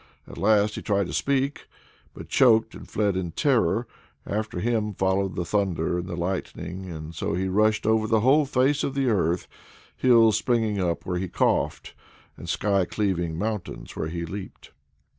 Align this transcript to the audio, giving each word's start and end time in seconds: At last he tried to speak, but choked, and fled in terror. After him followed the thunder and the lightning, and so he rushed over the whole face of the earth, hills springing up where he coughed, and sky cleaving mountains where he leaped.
At 0.27 0.39
last 0.39 0.73
he 0.73 0.81
tried 0.81 1.05
to 1.05 1.13
speak, 1.13 1.67
but 2.15 2.27
choked, 2.27 2.73
and 2.73 2.89
fled 2.89 3.15
in 3.15 3.33
terror. 3.33 3.85
After 4.25 4.59
him 4.59 4.95
followed 4.95 5.35
the 5.35 5.45
thunder 5.45 5.99
and 5.99 6.07
the 6.07 6.15
lightning, 6.15 6.89
and 6.89 7.13
so 7.13 7.35
he 7.35 7.47
rushed 7.47 7.85
over 7.85 8.07
the 8.07 8.21
whole 8.21 8.47
face 8.47 8.83
of 8.83 8.95
the 8.95 9.09
earth, 9.09 9.47
hills 9.95 10.35
springing 10.39 10.79
up 10.79 11.05
where 11.05 11.19
he 11.19 11.27
coughed, 11.27 11.93
and 12.35 12.49
sky 12.49 12.83
cleaving 12.85 13.37
mountains 13.37 13.95
where 13.95 14.09
he 14.09 14.25
leaped. 14.25 14.71